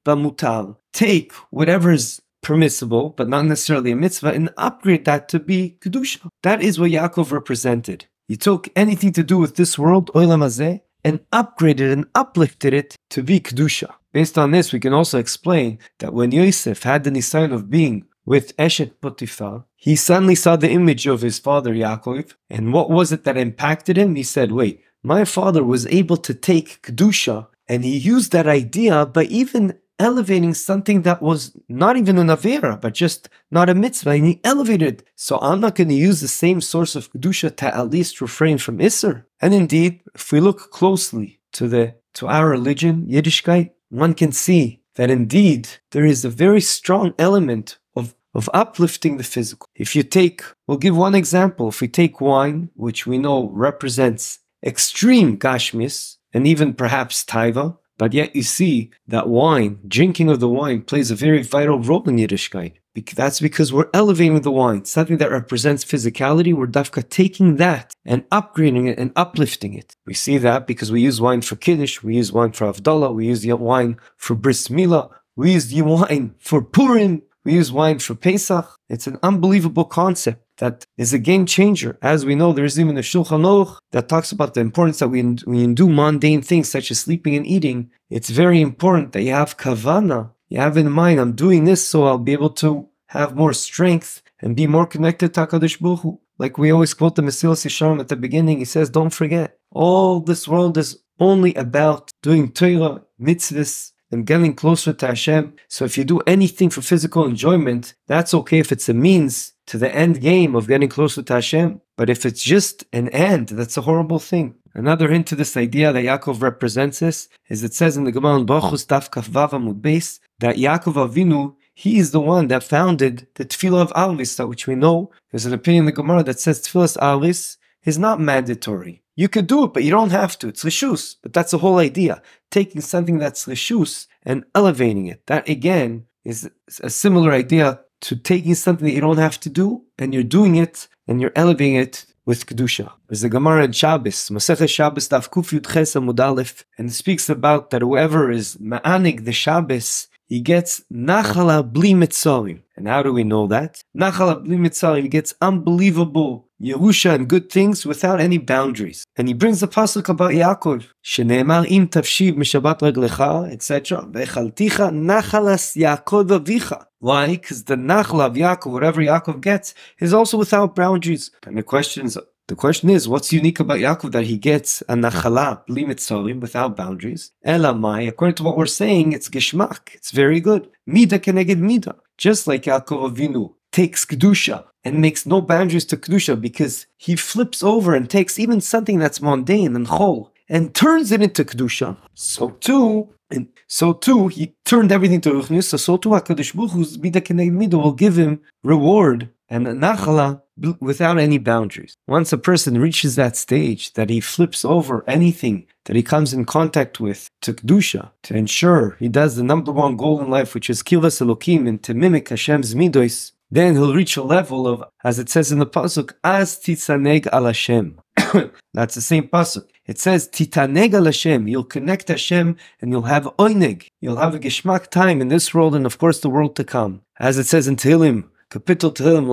Bamutar. 0.05 0.77
Take 0.93 1.33
whatever 1.51 1.91
is 1.91 2.23
permissible, 2.47 3.11
but 3.17 3.29
not 3.29 3.45
necessarily 3.45 3.91
a 3.91 3.97
mitzvah, 3.97 4.33
and 4.33 4.49
upgrade 4.57 5.05
that 5.05 5.29
to 5.29 5.41
be 5.41 5.77
Kedusha. 5.81 6.29
That 6.45 6.63
is 6.63 6.79
what 6.79 6.93
Yaakov 6.93 7.33
represented. 7.33 8.07
He 8.29 8.37
took 8.37 8.69
anything 8.77 9.13
to 9.15 9.25
do 9.25 9.37
with 9.37 9.57
this 9.57 9.77
world, 9.77 10.13
Olam 10.15 10.81
and 11.05 11.21
upgraded 11.33 11.93
and 11.93 12.07
uplifted 12.15 12.73
it 12.73 12.95
to 13.11 13.25
be 13.25 13.41
Kedusha. 13.41 13.95
Based 14.13 14.39
on 14.39 14.53
this, 14.53 14.73
we 14.73 14.79
can 14.79 14.93
also 14.93 15.19
explain 15.19 15.81
that 15.99 16.15
when 16.15 16.31
Yosef 16.31 16.85
had 16.85 17.03
the 17.03 17.11
nisayon 17.11 17.53
of 17.53 17.69
being 17.69 18.07
with 18.25 18.57
Eshet 18.57 18.93
Potiphar, 19.01 19.65
he 19.75 19.97
suddenly 19.97 20.37
saw 20.37 20.55
the 20.55 20.71
image 20.71 21.07
of 21.09 21.23
his 21.23 21.41
father 21.41 21.75
Yaakov, 21.75 22.35
and 22.49 22.73
what 22.73 22.91
was 22.91 23.11
it 23.11 23.25
that 23.25 23.37
impacted 23.37 23.99
him? 23.99 24.15
He 24.15 24.23
said, 24.23 24.53
wait, 24.53 24.83
my 25.03 25.25
father 25.25 25.65
was 25.65 25.87
able 25.89 26.17
to 26.19 26.33
take 26.33 26.81
Kedusha, 26.83 27.49
and 27.69 27.85
he 27.85 27.97
used 27.97 28.31
that 28.31 28.47
idea 28.47 29.05
by 29.05 29.25
even 29.25 29.79
elevating 29.99 30.55
something 30.55 31.03
that 31.03 31.23
was 31.23 31.57
not 31.69 31.97
even 31.97 32.19
an 32.19 32.29
Avera, 32.29 32.81
but 32.81 32.95
just 32.95 33.29
not 33.51 33.69
a 33.69 33.75
mitzvah, 33.75 34.11
and 34.11 34.27
he 34.27 34.41
elevated. 34.45 35.05
So 35.15 35.39
I'm 35.41 35.61
not 35.61 35.75
going 35.75 35.89
to 35.89 35.95
use 35.95 36.21
the 36.21 36.29
same 36.29 36.61
source 36.61 36.95
of 36.97 37.13
Kedusha 37.13 37.57
to 37.57 37.77
at 37.77 37.91
least 37.91 38.21
refrain 38.21 38.59
from 38.59 38.79
Isser. 38.79 39.25
And 39.41 39.55
indeed, 39.55 40.01
if 40.15 40.33
we 40.33 40.41
look 40.41 40.71
closely 40.71 41.41
to 41.53 41.69
the 41.69 41.95
to 42.15 42.27
our 42.29 42.49
religion, 42.49 43.07
Yiddishkeit, 43.07 43.71
one 43.91 44.15
can 44.15 44.33
see 44.33 44.81
that 44.95 45.11
indeed 45.11 45.69
there 45.91 46.07
is 46.07 46.25
a 46.25 46.31
very 46.31 46.61
strong 46.61 47.15
element 47.19 47.79
of, 47.95 48.15
of 48.35 48.49
uplifting 48.55 49.19
the 49.19 49.25
physical. 49.25 49.69
If 49.75 49.95
you 49.95 50.03
take, 50.03 50.43
we'll 50.67 50.79
give 50.79 50.97
one 50.97 51.15
example. 51.15 51.69
If 51.69 51.81
we 51.83 51.89
take 51.89 52.21
wine, 52.21 52.71
which 52.75 53.07
we 53.07 53.19
know 53.19 53.51
represents 53.51 54.41
extreme 54.65 55.39
gashmis, 55.39 56.17
and 56.33 56.47
even 56.47 56.75
perhaps 56.75 57.25
taiva, 57.25 57.79
but 57.99 58.13
yet 58.13 58.37
you 58.37 58.43
see 58.43 58.91
that 59.09 59.29
wine, 59.29 59.79
drinking 59.87 60.29
of 60.29 60.41
the 60.41 60.49
wine, 60.49 60.83
plays 60.83 61.11
a 61.11 61.15
very 61.15 61.43
vital 61.43 61.79
role 61.79 62.09
in 62.09 62.17
Yiddishkeit. 62.17 62.75
That's 63.15 63.41
because 63.41 63.73
we're 63.73 63.91
elevating 63.93 64.41
the 64.41 64.51
wine, 64.51 64.87
something 64.87 65.19
that 65.19 65.31
represents 65.31 65.85
physicality. 65.85 66.55
We're 66.55 66.67
dafka 66.67 67.09
taking 67.09 67.57
that 67.57 67.95
and 68.07 68.29
upgrading 68.31 68.89
it 68.89 68.99
and 68.99 69.13
uplifting 69.17 69.75
it. 69.75 69.95
We 70.07 70.15
see 70.15 70.39
that 70.39 70.67
because 70.67 70.91
we 70.91 71.03
use 71.03 71.21
wine 71.21 71.43
for 71.43 71.57
Kiddush, 71.57 72.03
we 72.03 72.17
use 72.17 72.33
wine 72.33 72.53
for 72.53 72.67
Havdalah, 72.73 73.15
we 73.15 73.27
use 73.27 73.47
wine 73.47 73.99
for 74.17 74.35
Bris 74.35 74.69
Milah, 74.69 75.11
we 75.37 75.53
use 75.53 75.73
wine 75.75 76.35
for 76.39 76.63
Purim, 76.63 77.23
we 77.45 77.53
use 77.55 77.71
wine 77.71 77.99
for 77.99 78.15
Pesach. 78.15 78.67
It's 78.89 79.07
an 79.07 79.19
unbelievable 79.23 79.85
concept 79.85 80.46
that 80.59 80.87
is 80.97 81.13
a 81.13 81.19
game 81.19 81.47
changer. 81.47 81.99
As 82.03 82.25
we 82.25 82.35
know, 82.35 82.53
there's 82.53 82.79
even 82.81 82.97
a 82.97 83.01
Shulchan 83.01 83.45
Aruch 83.45 83.77
that 83.93 84.09
talks 84.09 84.33
about 84.33 84.55
the 84.55 84.61
importance 84.61 84.99
that 84.99 85.09
when 85.09 85.39
you 85.47 85.75
do 85.75 85.89
mundane 85.89 86.43
things 86.43 86.71
such 86.71 86.91
as 86.91 87.01
sleeping 87.01 87.35
and 87.35 87.47
eating, 87.47 87.91
it's 88.11 88.31
very 88.31 88.61
important 88.61 89.13
that 89.13 89.23
you 89.23 89.33
have 89.33 89.57
kavana. 89.57 90.31
You 90.49 90.61
have 90.61 90.77
in 90.77 90.91
mind, 90.91 91.21
I'm 91.21 91.33
doing 91.33 91.65
this 91.65 91.87
so 91.87 92.05
I'll 92.05 92.19
be 92.19 92.33
able 92.33 92.51
to 92.51 92.89
have 93.07 93.37
more 93.37 93.53
strength 93.53 94.23
and 94.41 94.57
be 94.57 94.67
more 94.67 94.87
connected 94.87 95.35
to 95.35 95.47
HaKadosh 95.47 95.81
Baruch 95.81 96.01
Hu. 96.01 96.21
Like 96.39 96.59
we 96.59 96.71
always 96.71 96.95
quote 96.95 97.17
the 97.17 97.23
Mesilas 97.23 97.65
Yesharim 97.65 98.01
at 98.01 98.09
the 98.09 98.17
beginning, 98.17 98.59
he 98.59 98.65
says, 98.65 98.91
don't 98.91 99.11
forget, 99.11 99.59
all 99.71 100.21
this 100.21 100.47
world 100.47 100.77
is 100.77 100.99
only 101.19 101.55
about 101.55 102.11
doing 102.23 102.53
Torah, 102.53 103.03
mitzvahs, 103.21 103.93
and 104.11 104.27
getting 104.27 104.55
closer 104.55 104.93
to 104.93 105.07
Hashem. 105.07 105.55
So 105.69 105.85
if 105.85 105.99
you 105.99 106.05
do 106.05 106.21
anything 106.27 106.71
for 106.71 106.83
physical 106.83 107.25
enjoyment, 107.25 107.95
that's 108.07 108.35
okay 108.35 108.59
if 108.59 108.71
it's 108.71 108.89
a 108.89 108.95
means 108.95 109.55
to 109.67 109.79
the 109.79 109.95
end 109.95 110.21
game 110.21 110.55
of 110.55 110.69
getting 110.69 110.89
closer 110.89 111.23
to 111.23 111.33
Hashem. 111.35 111.81
But 111.97 112.11
if 112.11 112.25
it's 112.25 112.43
just 112.43 112.85
an 112.93 113.09
end, 113.11 113.49
that's 113.49 113.77
a 113.77 113.83
horrible 113.83 114.19
thing. 114.19 114.57
Another 114.75 115.09
hint 115.11 115.27
to 115.29 115.37
this 115.37 115.57
idea 115.57 115.93
that 115.93 116.05
Yaakov 116.05 116.43
represents 116.43 116.99
this 116.99 117.29
is 117.49 117.65
it 117.65 117.73
says 117.73 117.97
in 117.97 118.05
the 118.05 118.13
Gemara 118.13 118.41
in 118.41 118.47
Brachos 118.47 118.87
Daf 118.87 119.11
Kaf 119.11 119.29
Vav 119.29 119.51
Amud 119.51 119.81
Beis 119.81 120.21
that 120.39 120.57
Yaakov 120.57 120.95
Avinu 121.09 121.55
he 121.79 121.99
is 121.99 122.11
the 122.11 122.21
one 122.21 122.49
that 122.49 122.63
founded 122.63 123.27
the 123.35 123.45
Tefillah 123.45 123.83
of 123.83 123.93
Alis, 123.95 124.39
which 124.39 124.67
we 124.67 124.75
know 124.75 125.11
there's 125.31 125.45
an 125.45 125.53
opinion 125.53 125.83
in 125.83 125.87
the 125.87 125.93
Gemara 125.93 126.23
that 126.23 126.41
says 126.41 126.63
Tefillah 126.63 126.97
Alis 127.03 127.59
is 127.85 127.99
not 127.99 128.19
mandatory. 128.19 129.03
You 129.15 129.29
could 129.29 129.47
do 129.47 129.65
it, 129.65 129.75
but 129.75 129.85
you 129.85 129.91
don't 129.91 130.11
have 130.11 130.39
to. 130.39 130.49
It's 130.49 130.65
rishus. 130.65 131.17
But 131.23 131.35
that's 131.35 131.51
the 131.51 131.59
whole 131.59 131.79
idea. 131.79 132.23
Taking 132.51 132.81
something 132.81 133.19
that's 133.19 133.47
rishus 133.47 134.07
and 134.23 134.45
elevating 134.55 135.07
it. 135.07 135.27
That 135.27 135.49
again 135.49 136.07
is 136.25 136.51
a 136.83 136.91
similar 136.91 137.33
idea 137.33 137.81
to 138.07 138.15
taking 138.15 138.55
something 138.55 138.87
that 138.87 138.95
you 138.95 139.01
don't 139.01 139.19
have 139.19 139.41
to 139.41 139.51
do 139.51 139.83
and 139.99 140.15
you're 140.15 140.23
doing 140.23 140.55
it 140.55 140.87
and 141.09 141.21
you're 141.21 141.33
elevating 141.35 141.75
it 141.75 142.07
with 142.25 142.47
Kedusha. 142.47 142.93
There's 143.09 143.25
a 143.25 143.29
Gemara 143.29 143.65
in 143.65 143.73
Shabbos, 143.73 144.31
Masechet 144.31 144.69
Shabbos 144.69 145.09
Daf 145.09 145.29
Kuf 145.29 145.53
Yud 145.53 145.67
Ches 145.73 145.95
Amud 145.95 146.65
and 146.79 146.89
it 146.89 146.93
speaks 146.93 147.29
about 147.29 147.71
that 147.71 147.83
whoever 147.83 148.31
is 148.31 148.57
ma'anig 148.59 149.25
the 149.25 149.33
Shabbos, 149.33 150.07
he 150.27 150.41
gets 150.41 150.83
nachala 150.93 151.63
bli 151.63 151.95
mitzarim. 151.95 152.63
And 152.77 152.89
how 152.89 153.03
do 153.03 153.13
we 153.13 153.25
know 153.25 153.47
that? 153.47 153.83
Nachala 153.97 154.43
bli 154.43 154.57
mitzarim, 154.57 155.03
he 155.03 155.09
gets 155.09 155.35
unbelievable 155.41 156.47
Yerusha 156.61 157.15
and 157.15 157.29
good 157.29 157.51
things 157.51 157.85
without 157.85 158.19
any 158.19 158.39
boundaries. 158.39 159.05
And 159.17 159.29
he 159.29 159.35
brings 159.35 159.61
the 159.61 159.69
pasuk 159.69 160.09
about 160.09 160.31
Yaakov. 160.31 160.87
Sheneemar 161.05 161.71
im 161.71 161.87
tafshiv 161.87 162.35
mishabat 162.35 162.81
reglecha, 162.81 163.53
etc. 163.53 164.07
Vechalticha 164.11 164.91
nachalas 164.91 165.77
Yaakov 165.77 166.29
avicha. 166.29 166.87
Why? 166.99 167.29
Because 167.29 167.65
the 167.65 167.77
nachal 167.77 168.21
of 168.25 168.33
Yaakov, 168.35 168.73
whatever 168.73 169.03
Yaakov 169.03 169.43
gets, 169.43 169.75
is 170.01 170.15
also 170.15 170.39
without 170.39 170.75
boundaries. 170.75 171.31
And 171.45 171.59
the 171.59 171.63
question 171.63 172.07
is, 172.07 172.19
the 172.49 172.55
question 172.55 172.91
is, 172.91 173.09
what's 173.09 173.33
unique 173.33 173.59
about 173.59 173.79
Yaakov 173.79 174.13
that 174.13 174.25
he 174.25 174.39
gets 174.39 174.81
a 174.83 174.95
nachala, 174.95 175.67
limitzorim, 175.69 176.41
without 176.41 176.77
boundaries? 176.77 177.33
Elamai, 177.45 178.09
according 178.09 178.37
to 178.37 178.45
what 178.45 178.57
we're 178.57 178.67
saying, 178.67 179.13
it's 179.13 179.29
geshmak. 179.29 179.95
It's 179.95 180.13
very 180.13 180.41
good. 180.41 180.69
Mida 180.87 181.19
keneged 181.19 181.59
mida. 181.59 181.97
Just 182.17 182.47
like 182.47 182.63
Yaakov 182.63 183.11
Avinu 183.11 183.55
takes 183.73 184.05
kedusha 184.05 184.65
and 184.85 185.01
makes 185.01 185.27
no 185.27 185.41
boundaries 185.41 185.85
to 185.85 185.97
Kedusha 185.97 186.41
because 186.41 186.87
he 186.97 187.17
flips 187.17 187.61
over 187.63 187.95
and 187.97 188.09
takes 188.09 188.39
even 188.39 188.61
something 188.61 189.01
that's 189.01 189.21
mundane 189.21 189.75
and 189.75 189.89
chol 189.89 190.31
and 190.49 190.73
turns 190.75 191.11
it 191.11 191.21
into 191.21 191.45
Kedusha. 191.45 191.97
So 192.15 192.51
too, 192.51 193.13
and 193.29 193.49
so 193.67 193.93
too, 193.93 194.29
he 194.29 194.55
turned 194.65 194.93
everything 194.93 195.21
to 195.23 195.31
Ruchnius, 195.31 195.65
so, 195.65 195.77
so 195.77 195.97
too 195.97 196.11
HaKadosh 196.11 196.55
Baruch 196.55 196.71
Hu's 196.71 196.99
Mida 196.99 197.21
Mida 197.35 197.77
will 197.77 197.93
give 197.93 198.17
him 198.17 198.41
reward 198.63 199.31
and 199.49 199.67
nachala 199.67 200.43
without 200.81 201.19
any 201.19 201.39
boundaries. 201.39 201.97
Once 202.07 202.33
a 202.33 202.39
person 202.39 202.81
reaches 202.81 203.17
that 203.17 203.37
stage 203.37 203.93
that 203.95 204.11
he 204.11 204.21
flips 204.21 204.65
over 204.65 205.05
anything 205.07 205.67
that 205.85 205.97
he 205.97 206.03
comes 206.03 206.33
in 206.33 206.45
contact 206.45 206.99
with 207.01 207.31
to 207.43 207.53
Kedusha, 207.53 208.11
to 208.23 208.37
ensure 208.37 208.97
he 208.99 209.09
does 209.09 209.37
the 209.37 209.43
number 209.43 209.73
one 209.73 209.97
goal 209.97 210.21
in 210.21 210.31
life, 210.31 210.55
which 210.55 210.71
is 210.71 210.83
Kivas 210.83 211.21
Elokim, 211.21 211.69
and 211.69 211.83
to 211.83 211.95
mimic 211.95 212.29
Hashem's 212.29 212.75
Midos, 212.75 213.33
then 213.51 213.75
he'll 213.75 213.95
reach 213.95 214.17
a 214.17 214.23
level 214.23 214.67
of, 214.67 214.83
as 215.05 215.19
it 215.19 215.29
says 215.29 215.53
in 215.53 215.59
the 215.59 215.67
pasuk, 215.67 216.13
as 216.25 216.59
titzaneg 216.59 217.29
al 217.29 217.45
Hashem. 217.45 218.01
That's 218.75 218.97
the 218.97 219.01
same 219.01 219.29
pasuk. 219.29 219.69
It 219.87 219.99
says 220.01 220.29
titaneg 220.29 220.95
al 220.95 221.05
Hashem. 221.05 221.47
You'll 221.47 221.65
connect 221.65 222.09
Hashem 222.09 222.57
and 222.81 222.91
you'll 222.91 223.03
have 223.03 223.25
oineg. 223.39 223.87
You'll 224.01 224.17
have 224.17 224.35
a 224.35 224.41
geshmak 224.41 224.89
time 224.89 225.21
in 225.21 225.29
this 225.29 225.55
world 225.55 225.77
and 225.77 225.87
of 225.87 225.99
course 225.99 226.19
the 226.19 226.31
world 226.31 226.57
to 226.57 226.65
come. 226.65 227.03
As 227.21 227.39
it 227.39 227.45
says 227.45 227.69
in 227.69 227.77
Tehillim, 227.77 228.29
Kapitel 228.57 228.95
Tehillim 228.95 229.29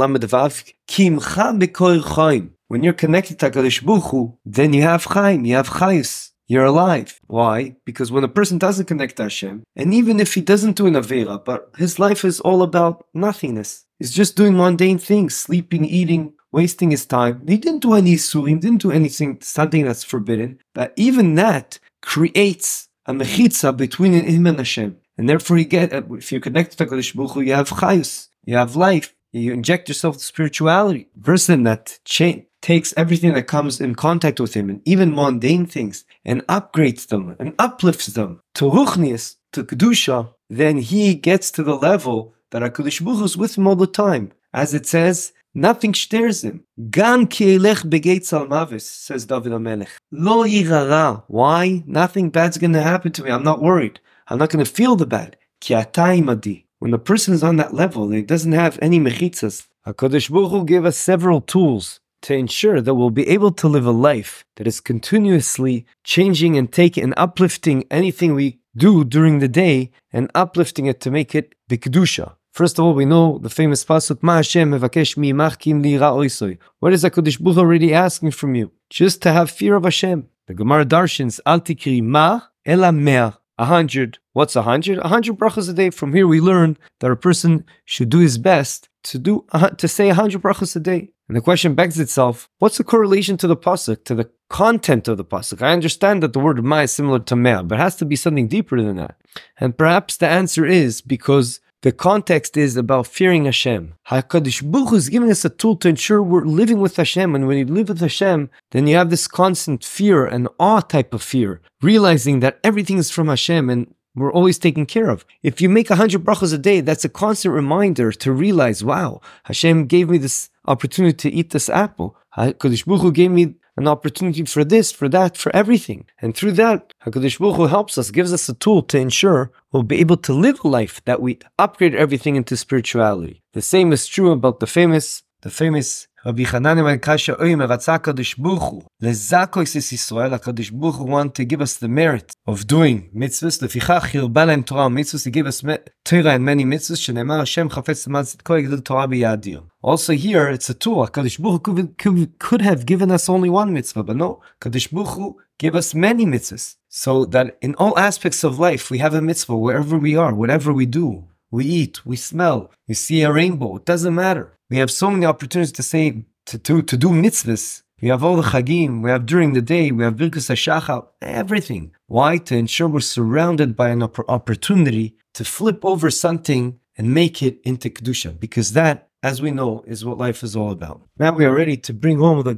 chaim. 2.04 2.54
when 2.68 2.84
you're 2.84 2.92
connected 2.92 3.40
to 3.40 3.50
HaKadosh 3.50 3.86
Baruch 3.86 4.04
Hu, 4.12 4.38
then 4.46 4.74
you 4.74 4.82
have 4.82 5.06
Chaim, 5.06 5.46
you 5.46 5.56
have 5.56 5.70
Chayus. 5.70 6.32
You're 6.46 6.66
alive. 6.66 7.22
Why? 7.28 7.78
Because 7.86 8.12
when 8.12 8.26
a 8.26 8.28
person 8.28 8.58
doesn't 8.58 8.88
connect 8.88 9.16
to 9.16 9.24
Hashem, 9.24 9.64
and 9.78 9.94
even 9.94 10.20
if 10.20 10.34
he 10.34 10.42
doesn't 10.42 10.76
do 10.76 10.88
an 10.88 10.96
Avera, 10.96 11.44
but 11.44 11.72
his 11.78 12.00
life 12.00 12.26
is 12.26 12.42
all 12.42 12.62
about 12.64 13.06
nothingness, 13.14 13.86
he's 13.98 14.12
just 14.12 14.36
doing 14.36 14.58
mundane 14.58 14.98
things, 14.98 15.38
sleeping, 15.38 15.86
eating, 15.86 16.34
wasting 16.52 16.92
his 16.92 17.06
time. 17.06 17.48
He 17.48 17.56
didn't 17.56 17.80
do 17.80 17.94
any 17.94 18.16
surim, 18.16 18.60
didn't 18.60 18.82
do 18.82 18.92
anything, 18.92 19.38
something 19.42 19.86
that's 19.86 20.04
forbidden. 20.04 20.60
But 20.76 20.92
even 20.98 21.36
that 21.36 21.80
creates 22.02 22.90
a 23.06 23.14
mechitza 23.14 23.76
between 23.78 24.12
him 24.12 24.48
and 24.48 24.58
Hashem. 24.58 24.98
And 25.18 25.30
therefore 25.30 25.58
you 25.60 25.66
get, 25.66 25.94
if 25.94 26.32
you're 26.32 26.42
connected 26.42 26.78
to 26.78 26.86
Kodesh 26.86 27.16
Baruch 27.16 27.32
Hu, 27.32 27.42
you 27.42 27.54
have 27.54 27.70
chayus, 27.70 28.28
you 28.46 28.56
have 28.58 28.76
life, 28.76 29.14
you 29.32 29.54
inject 29.54 29.88
yourself 29.90 30.16
with 30.16 30.24
spirituality. 30.24 31.10
person 31.22 31.64
that 31.64 32.00
cha- 32.06 32.44
takes 32.62 32.94
everything 32.96 33.34
that 33.34 33.48
comes 33.48 33.82
in 33.82 33.96
contact 33.96 34.40
with 34.40 34.54
him, 34.54 34.70
and 34.70 34.82
even 34.86 35.14
mundane 35.14 35.66
things, 35.66 36.06
and 36.24 36.46
upgrades 36.48 37.08
them, 37.08 37.36
and 37.40 37.54
uplifts 37.60 38.08
them 38.08 38.42
to 38.54 38.66
ruchnius, 38.66 39.36
to 39.52 39.64
kedusha, 39.64 40.34
then 40.50 40.78
he 40.78 41.16
gets 41.16 41.52
to 41.52 41.64
the 41.64 41.76
level 41.76 42.34
that 42.52 42.62
HaKadosh 42.62 43.04
Baruch 43.04 43.26
is 43.26 43.38
with 43.38 43.58
him 43.58 43.68
all 43.68 43.76
the 43.76 43.88
time. 43.88 44.32
As 44.54 44.74
it 44.74 44.86
says, 44.86 45.34
Nothing 45.56 45.94
stirs 45.94 46.44
him. 46.44 46.64
Gan 46.90 47.28
ki 47.28 47.58
elech 47.58 47.88
begates 47.88 48.34
al 48.34 48.48
mavis, 48.48 48.90
says 48.90 49.26
David 49.26 49.52
HaMelech. 49.52 49.90
Lo 50.12 50.44
yirara. 50.44 51.24
Why? 51.28 51.84
Nothing 51.86 52.32
bad's 52.32 52.58
going 52.58 52.74
to 52.74 52.82
happen 52.82 53.12
to 53.12 53.24
me. 53.24 53.30
I'm 53.30 53.44
not 53.44 53.62
worried. 53.62 54.00
I'm 54.28 54.40
not 54.40 54.50
going 54.50 54.66
to 54.66 54.72
feel 54.72 54.96
the 54.96 55.06
bad. 55.06 55.38
Ki 55.62 55.76
adi. 55.76 56.66
When 56.84 56.92
the 56.92 57.00
person 57.00 57.34
is 57.34 57.44
on 57.46 57.56
that 57.56 57.74
level 57.74 58.04
and 58.04 58.14
he 58.14 58.24
doesn't 58.24 58.52
have 58.52 58.78
any 58.82 59.00
mechitzas, 59.00 59.68
HaKadosh 59.88 60.30
Baruch 60.30 60.52
Hu 60.52 60.66
gave 60.66 60.84
us 60.84 60.98
several 60.98 61.40
tools 61.40 62.02
to 62.24 62.34
ensure 62.36 62.82
that 62.82 62.96
we'll 62.96 63.10
be 63.10 63.30
able 63.30 63.54
to 63.54 63.70
live 63.70 63.86
a 63.86 63.92
life 63.92 64.44
that 64.58 64.68
is 64.68 64.82
continuously 64.82 65.86
changing 66.04 66.58
and 66.58 66.74
taking 66.74 67.06
and 67.06 67.14
uplifting 67.16 67.86
anything 67.90 68.36
we 68.36 68.60
do 68.76 69.06
during 69.06 69.40
the 69.40 69.48
day 69.48 69.92
and 70.12 70.30
uplifting 70.36 70.86
it 70.86 71.00
to 71.00 71.10
make 71.10 71.34
it 71.34 71.56
bikdusha. 71.70 72.36
First 72.52 72.78
of 72.78 72.84
all, 72.84 72.94
we 72.94 73.06
know 73.06 73.38
the 73.38 73.50
famous 73.50 73.86
pasuk 73.86 74.22
Ma 74.22 74.36
Hashem 74.36 74.72
mevakesh 74.72 75.16
mi'imach 75.16 75.66
li 75.66 75.74
lira 75.74 76.12
oisoi. 76.12 76.58
What 76.80 76.92
is 76.92 77.06
Hakadosh 77.06 77.42
Baruch 77.42 77.60
already 77.60 77.94
asking 77.94 78.32
from 78.32 78.56
you? 78.56 78.74
Just 78.90 79.22
to 79.22 79.32
have 79.32 79.50
fear 79.50 79.76
of 79.78 79.86
Hashem. 79.86 80.28
The 80.48 80.54
Gemara 80.54 80.84
Darshins 80.84 81.40
Al 81.46 81.62
Tikri 81.62 82.04
Ma 82.04 82.42
Ela 82.66 82.92
Me'ah. 82.92 83.38
100. 83.58 84.20
What's 84.34 84.56
100? 84.56 85.00
100 85.00 85.38
brachas 85.38 85.70
a 85.70 85.74
day. 85.74 85.90
From 85.90 86.14
here, 86.14 86.28
we 86.28 86.42
learn 86.42 86.78
that 87.00 87.12
a 87.12 87.16
person 87.16 87.66
should 87.86 88.10
do 88.10 88.20
his 88.20 88.38
best 88.38 88.90
to 89.04 89.20
do 89.20 89.46
uh, 89.52 89.70
to 89.70 89.88
say 89.88 90.08
100 90.08 90.42
brachas 90.42 90.76
a 90.76 90.80
day. 90.80 91.10
And 91.28 91.38
the 91.38 91.42
question 91.42 91.74
begs 91.74 92.00
itself 92.00 92.50
what's 92.60 92.78
the 92.78 92.84
correlation 92.84 93.38
to 93.38 93.48
the 93.48 93.56
pasuk, 93.56 94.04
to 94.06 94.16
the 94.16 94.30
content 94.50 95.08
of 95.08 95.18
the 95.18 95.26
pasuk? 95.26 95.62
I 95.62 95.72
understand 95.72 96.22
that 96.24 96.34
the 96.34 96.40
word 96.40 96.64
ma 96.64 96.80
is 96.80 96.92
similar 96.92 97.20
to 97.20 97.36
mea, 97.36 97.64
but 97.64 97.80
it 97.80 97.82
has 97.82 97.96
to 97.98 98.06
be 98.06 98.16
something 98.16 98.48
deeper 98.48 98.82
than 98.82 98.98
that. 98.98 99.16
And 99.60 99.78
perhaps 99.78 100.18
the 100.18 100.28
answer 100.28 100.66
is 100.66 101.02
because 101.02 101.60
the 101.84 101.92
context 101.92 102.56
is 102.56 102.78
about 102.78 103.08
fearing 103.08 103.44
Hashem. 103.44 103.96
HaKadosh 104.08 104.72
Baruch 104.72 104.90
Hu 104.90 104.96
is 104.96 105.10
giving 105.10 105.30
us 105.30 105.44
a 105.44 105.50
tool 105.50 105.76
to 105.78 105.90
ensure 105.90 106.24
we're 106.24 106.46
living 106.46 106.80
with 106.80 106.96
Hashem. 106.96 107.36
And 107.36 107.46
when 107.46 107.58
you 107.58 107.66
live 107.66 107.90
with 107.90 108.00
Hashem, 108.00 108.50
then 108.72 108.88
you 108.88 108.96
have 108.96 109.10
this 109.10 109.28
constant 109.28 109.84
fear 109.84 110.26
and 110.26 110.48
awe 110.60 110.80
type 110.80 111.14
of 111.14 111.22
fear, 111.22 111.60
realizing 111.82 112.40
that 112.40 112.60
everything 112.64 112.98
is 112.98 113.12
from 113.12 113.28
Hashem 113.28 113.70
and 113.70 113.94
we're 114.16 114.32
always 114.32 114.58
taken 114.58 114.86
care 114.86 115.10
of. 115.10 115.26
If 115.42 115.60
you 115.60 115.68
make 115.68 115.90
a 115.90 115.98
hundred 115.98 116.24
brachas 116.24 116.54
a 116.54 116.58
day, 116.58 116.80
that's 116.80 117.04
a 117.04 117.10
constant 117.10 117.54
reminder 117.54 118.14
to 118.14 118.32
realize, 118.32 118.82
wow, 118.82 119.20
Hashem 119.44 119.88
gave 119.88 120.10
me 120.10 120.20
this 120.20 120.50
opportunity 120.66 121.18
to 121.30 121.36
eat 121.36 121.50
this 121.50 121.68
apple. 121.68 122.16
HaKadosh 122.38 122.86
Baruch 122.86 123.02
Hu 123.02 123.12
gave 123.12 123.32
me 123.32 123.56
an 123.76 123.88
opportunity 123.88 124.46
for 124.46 124.64
this, 124.64 124.92
for 124.92 125.10
that, 125.10 125.38
for 125.38 125.56
everything. 125.56 126.06
And 126.22 126.36
through 126.36 126.54
that, 126.54 126.94
HaKadosh 127.06 127.40
Baruch 127.40 127.56
Hu 127.58 127.68
helps 127.68 127.98
us, 127.98 128.12
gives 128.12 128.32
us 128.34 128.48
a 128.50 128.54
tool 128.54 128.84
to 128.84 129.00
ensure 129.00 129.52
we'll 129.72 129.84
be 129.84 130.00
able 130.00 130.18
to 130.18 130.34
live 130.34 130.60
a 130.64 130.68
life 130.68 131.02
that 131.06 131.22
we 131.22 131.40
upgrade 131.58 131.96
everything 131.96 132.36
into 132.36 132.56
spirituality. 132.56 133.42
The 133.54 133.62
same 133.62 133.92
is 133.92 134.08
true 134.08 134.32
about 134.32 134.60
the 134.60 134.68
famous, 134.68 135.24
the 135.42 135.50
famous 135.50 136.08
Hanan 136.26 136.78
ben 136.86 137.00
Kasha 137.00 137.36
Oimer 137.36 137.68
Ratzah 137.68 138.00
Kadosh 138.00 138.38
Baruch 138.38 138.86
Lezakois 139.02 139.76
is 139.76 139.92
Yisrael 139.92 140.40
HaKadosh 140.40 140.72
Baruch 140.72 141.02
want 141.02 141.36
to 141.36 141.44
give 141.44 141.60
us 141.60 141.76
the 141.76 141.90
merit 141.90 142.32
of 142.48 142.66
doing 142.66 143.10
mitzvahs 143.14 143.62
Lefichach 143.62 144.12
Hirba 144.12 144.46
Lahem 144.48 144.66
Torah 144.66 144.88
mitzvahs 144.88 145.24
to 145.24 145.30
give 145.30 145.46
us 145.46 145.60
Torah 146.06 146.32
and 146.36 146.46
many 146.46 146.64
mitzvahs 146.64 147.02
Shenemar 147.04 147.40
Hashem 147.40 147.68
Chafetz 147.68 148.08
Tzemad 148.08 148.38
Tzidko 148.38 148.54
Yigdil 148.64 148.86
Torah 148.86 149.06
B'Yadir 149.10 149.66
Also 149.82 150.14
here 150.14 150.48
it's 150.48 150.70
a 150.70 150.74
tool 150.74 151.06
HaKadosh 151.06 151.42
Baruch 151.42 151.64
could, 151.64 151.98
could, 151.98 152.40
could 152.40 152.62
have 152.62 152.86
given 152.86 153.12
us 153.12 153.28
only 153.28 153.50
one 153.50 153.74
mitzvah 153.74 154.04
but 154.04 154.16
no 154.16 154.42
Kadosh 154.62 154.94
Baruch 154.94 155.36
gave 155.60 155.76
us 155.76 155.94
many 155.94 156.26
mitzvahs 156.26 156.78
so 156.88 157.26
that 157.26 157.58
in 157.62 157.76
all 157.76 158.00
aspects 158.00 158.46
of 158.46 158.58
life 158.60 158.90
we 158.90 159.00
have 159.00 159.14
a 159.14 159.22
mitzvah 159.22 159.58
wherever 159.58 159.98
we 159.98 160.16
are 160.16 160.34
whatever 160.34 160.72
we 160.72 160.86
do 160.86 161.26
we 161.54 161.66
eat, 161.66 162.04
we 162.04 162.16
smell, 162.16 162.72
we 162.88 162.96
see 162.96 163.22
a 163.22 163.32
rainbow. 163.32 163.76
It 163.76 163.86
doesn't 163.86 164.16
matter. 164.16 164.58
We 164.74 164.80
have 164.80 164.90
so 164.90 165.12
many 165.12 165.28
opportunities 165.28 165.72
to 165.74 165.84
say 165.84 166.26
to 166.48 166.58
to, 166.58 166.82
to 166.82 166.98
do 166.98 167.10
mitzvahs. 167.10 167.84
We 168.02 168.08
have 168.08 168.24
all 168.24 168.38
the 168.38 168.50
chagim. 168.54 169.04
We 169.04 169.12
have 169.12 169.28
during 169.28 169.54
the 169.54 169.62
day. 169.62 169.92
We 169.92 170.04
have 170.04 170.16
birkus 170.16 170.50
hashachar. 170.50 171.06
Everything. 171.22 171.92
Why? 172.08 172.40
To 172.40 172.56
ensure 172.56 172.88
we're 172.88 173.12
surrounded 173.18 173.76
by 173.76 173.90
an 173.90 174.02
opportunity 174.02 175.16
to 175.36 175.46
flip 175.46 175.86
over 175.86 176.10
something 176.10 176.80
and 176.98 177.14
make 177.14 177.44
it 177.44 177.60
into 177.64 177.92
kedusha. 177.92 178.40
Because 178.40 178.74
that, 178.74 179.10
as 179.22 179.44
we 179.44 179.52
know, 179.52 179.84
is 179.86 180.04
what 180.04 180.18
life 180.18 180.42
is 180.42 180.56
all 180.56 180.72
about. 180.72 181.02
Now 181.20 181.34
we 181.34 181.46
are 181.46 181.54
ready 181.54 181.78
to 181.78 181.94
bring 181.94 182.18
home 182.18 182.42
the 182.42 182.58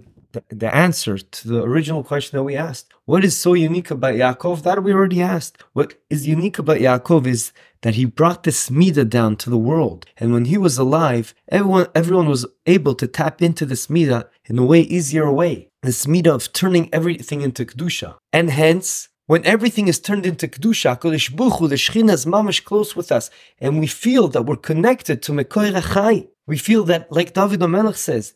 the, 0.49 0.75
answer 0.75 1.17
to 1.17 1.47
the 1.47 1.61
original 1.63 2.03
question 2.03 2.37
that 2.37 2.43
we 2.43 2.55
asked. 2.55 2.93
What 3.05 3.23
is 3.23 3.37
so 3.37 3.53
unique 3.53 3.91
about 3.91 4.15
Yaakov? 4.15 4.63
That 4.63 4.83
we 4.83 4.93
already 4.93 5.21
asked. 5.21 5.63
What 5.73 5.95
is 6.09 6.27
unique 6.27 6.59
about 6.59 6.77
Yaakov 6.77 7.27
is 7.27 7.51
that 7.81 7.95
he 7.95 8.05
brought 8.05 8.43
this 8.43 8.69
midah 8.69 9.09
down 9.09 9.35
to 9.37 9.49
the 9.49 9.57
world. 9.57 10.05
And 10.17 10.33
when 10.33 10.45
he 10.45 10.57
was 10.57 10.77
alive, 10.77 11.33
everyone 11.49 11.87
everyone 11.93 12.27
was 12.27 12.45
able 12.65 12.95
to 12.95 13.07
tap 13.07 13.41
into 13.41 13.65
this 13.65 13.87
midah 13.87 14.27
in 14.45 14.57
a 14.57 14.65
way 14.65 14.81
easier 14.81 15.31
way. 15.31 15.69
This 15.83 16.05
midah 16.05 16.35
of 16.35 16.51
turning 16.51 16.89
everything 16.93 17.41
into 17.41 17.65
kedusha. 17.65 18.15
And 18.33 18.49
hence, 18.49 19.09
when 19.27 19.45
everything 19.45 19.87
is 19.87 19.99
turned 19.99 20.25
into 20.25 20.47
kedusha, 20.47 20.99
Kodesh 20.99 21.31
Buchu, 21.31 21.67
the 21.67 21.75
Shechina 21.75 22.11
is 22.11 22.25
mamash 22.25 22.63
close 22.63 22.95
with 22.95 23.11
us, 23.11 23.31
and 23.59 23.79
we 23.79 23.87
feel 23.87 24.27
that 24.27 24.43
we're 24.43 24.55
connected 24.55 25.23
to 25.23 25.31
Mekoy 25.31 25.71
Rachai. 25.71 26.27
We 26.47 26.57
feel 26.57 26.83
that, 26.83 27.11
like 27.11 27.33
David 27.33 27.61
Omelech 27.61 27.95
says, 27.95 28.35